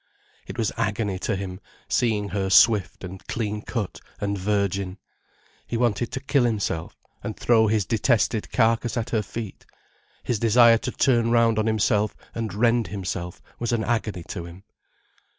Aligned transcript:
It 0.47 0.57
was 0.57 0.71
agony 0.77 1.19
to 1.19 1.35
him, 1.35 1.59
seeing 1.87 2.29
her 2.29 2.49
swift 2.49 3.03
and 3.03 3.23
clean 3.27 3.61
cut 3.61 4.01
and 4.19 4.35
virgin. 4.35 4.97
He 5.67 5.77
wanted 5.77 6.11
to 6.13 6.19
kill 6.19 6.43
himself, 6.43 6.95
and 7.23 7.37
throw 7.37 7.67
his 7.67 7.85
detested 7.85 8.51
carcase 8.51 8.97
at 8.97 9.11
her 9.11 9.21
feet. 9.21 9.63
His 10.23 10.39
desire 10.39 10.79
to 10.79 10.91
turn 10.91 11.29
round 11.29 11.59
on 11.59 11.67
himself 11.67 12.15
and 12.33 12.51
rend 12.51 12.87
himself 12.87 13.43
was 13.59 13.71
an 13.73 13.83
agony 13.83 14.23
to 14.29 14.45
him. 14.45 14.63